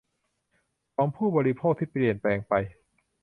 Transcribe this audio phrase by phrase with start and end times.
[0.95, 2.53] ของผู้บริโภคที่เปลี่ยนแปลงไป